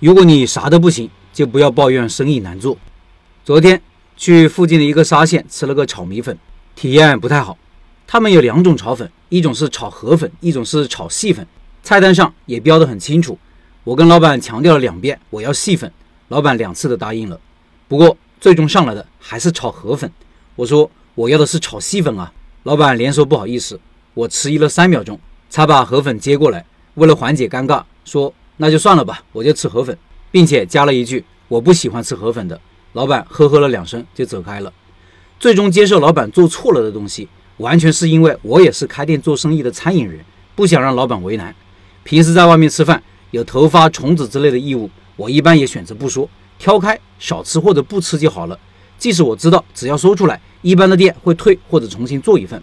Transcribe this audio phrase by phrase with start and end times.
[0.00, 2.78] 如果你啥都不行，就不要抱怨生意难做。
[3.44, 3.82] 昨天
[4.16, 6.38] 去附近的一个沙县吃了个炒米粉，
[6.76, 7.58] 体验不太好。
[8.06, 11.44] 他们有两种炒粉，一种是炒河粉，一种是炒细粉，
[11.82, 13.36] 菜单上也标得很清楚。
[13.82, 15.92] 我跟老板强调了两遍，我要细粉，
[16.28, 17.40] 老板两次都答应了。
[17.88, 20.08] 不过最终上来的还是炒河粉。
[20.54, 23.80] 我说我要的是炒细粉啊，老板连说不好意思。
[24.14, 25.18] 我迟疑了三秒钟，
[25.50, 26.64] 才把河粉接过来。
[26.94, 28.32] 为了缓解尴尬，说。
[28.58, 29.96] 那就算了吧，我就吃河粉，
[30.30, 32.60] 并且加了一句我不喜欢吃河粉的。
[32.92, 34.72] 老板呵呵了两声就走开了。
[35.40, 40.24] 最终接受老板做错了的东西，完全是因为我也是开店做生意的餐饮人，
[40.54, 41.54] 不想让老板为难。
[42.02, 48.58] 平时在外面吃饭有头发、虫子之类的异物，我一般也选择不说，挑开少吃或者不吃就好了。
[48.98, 52.60] 即使我知道只要说出来，一般的店会退或者重新做一份。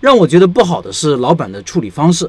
[0.00, 2.28] 让我觉得不好的是老板的处理方式，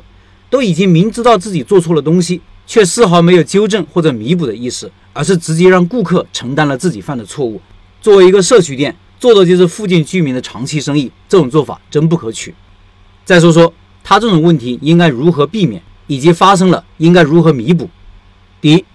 [0.50, 2.42] 都已经明知道自己做错了东西。
[2.72, 7.60] 却丝毫没有纠正或者弥补的意思，而是直接让顾客承担了自己犯的错误。
[8.00, 12.56] 作为一个社区店，做的就是附近居民的长期生意，这种做法真不可取。
[13.26, 13.74] 再说说
[14.06, 17.90] 他这种问题应该如何避免，以及发生了应该如何弥补。
[18.62, 18.86] 第一，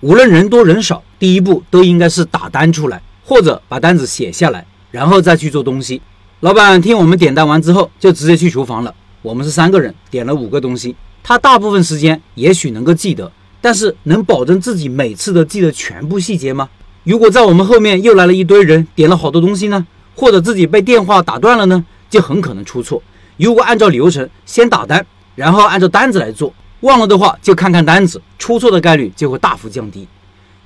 [0.00, 6.02] 无论人多人少，第一步都应该是打单出来，或者把单子写下来，然后再去做东西。
[6.40, 8.94] 老板听我们点单完之后，就直接去厨房了。
[9.22, 10.94] 我们是三个人，点了五个东西。
[11.22, 16.68] 他大部分时间也许能够记得，但是能保证自己每次都记得全部细节吗？
[17.04, 19.86] 如果在我们后面又来了一堆人点了好多东西呢？
[20.14, 21.84] 或者自己被电话打断了呢？
[22.10, 23.02] 就很可能出错。
[23.38, 30.06] 如果按照流程先打单，然后按照单子来做，忘了的话就看看单子，出错的概率就会大幅降低。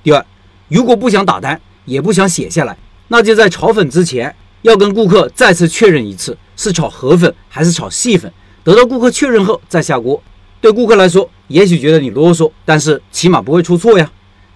[0.03, 0.25] 第二，
[0.67, 8.31] 如果不想打单，也不想写下来，那就在炒粉之前要跟顾客再次确认一次，是炒河粉还是炒细粉，
[8.63, 10.21] 得到顾客确认后再下锅。
[10.67, 14.11] 对顾客来说，也许觉得你啰嗦，但是起码不会出错呀。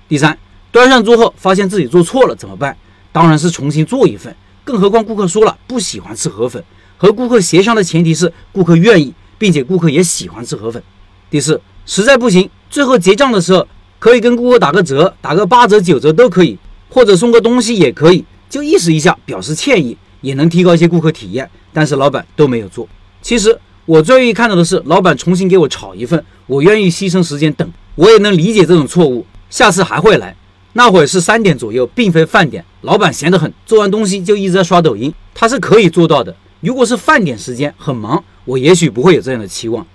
[0.10, 0.38] 第三，
[0.70, 2.76] 端上桌后发现自己做错了怎么办？
[3.14, 4.36] 当然是重新做一份。
[4.66, 6.62] 更何况顾客说了不喜欢吃河粉，
[6.98, 10.84] 和顾客协商的前提是顾客愿意，并且顾客也喜欢吃河粉。
[11.30, 13.66] 第四，实在不行，最后结账的时候
[13.98, 21.50] 可以跟顾客打个折，打个八折、九折都可以，或者送个东西也可以，就意思一下表示歉意，也能提高一些顾客体验。
[21.72, 22.86] 但是老板都没有做。
[23.22, 23.58] 其实。
[23.92, 30.34] 我最愿意看到的是，老板重新给我炒一份，我愿意牺牲时间等，我也能理解这种错误，下次还会来。
[30.72, 36.34] 那会是三点左右，并非饭点，老板闲得很，做完东西就一直在刷抖音，他是可以做到的。
[36.62, 39.86] 如果是饭点时间很忙，我也许不会有这样的期望。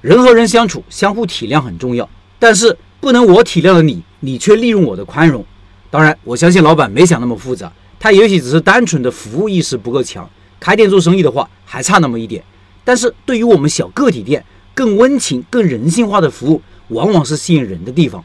[0.00, 2.10] 人和人相处，相互体谅很重要，
[2.40, 5.46] 但是不能我体谅了你，你却利用我的宽容。
[5.92, 10.28] 当然，我相信老板没想那么复杂，他也许只是单纯的服务意识不够强。
[10.58, 12.42] 开店做生意的话，还差那么一点。
[12.84, 18.22] 但是对于我们小个体店，更温情、更人性化的服务，往往是吸引人的地方。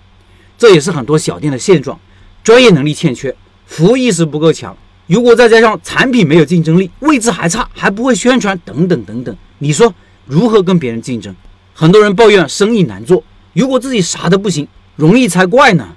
[0.58, 1.98] 这也是很多小店的现状：
[2.44, 3.34] 专业能力欠缺，
[3.66, 4.76] 服务意识不够强。
[5.08, 9.94] 如果再加上产品没有竞争力，位置还差，还不会宣传，等等等等，你说
[10.26, 11.34] 如何跟别人竞争？
[11.74, 14.68] 很多人抱怨生意难做，如果自己啥都不行，
[14.98, 15.96] 容易才怪呢。